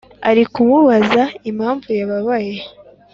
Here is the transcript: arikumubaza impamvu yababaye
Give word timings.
arikumubaza 0.29 1.23
impamvu 1.49 1.87
yababaye 1.99 2.55